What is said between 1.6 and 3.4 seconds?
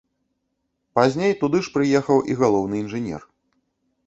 ж прыехаў і галоўны інжынер.